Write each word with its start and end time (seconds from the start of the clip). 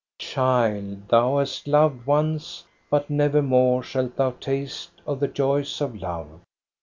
^' 0.15 0.17
Child, 0.17 1.09
thou 1.09 1.37
hast 1.37 1.67
loved 1.67 2.07
once, 2.07 2.63
but 2.89 3.07
nevermore 3.11 3.83
Shalt 3.83 4.15
thou 4.15 4.31
taste 4.31 4.89
of 5.05 5.19
the 5.19 5.27
joys 5.27 5.79
of 5.79 5.95
love 6.01 6.41